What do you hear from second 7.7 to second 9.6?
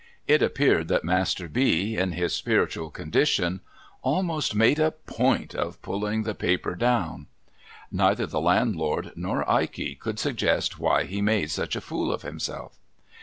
Neither the landlord nor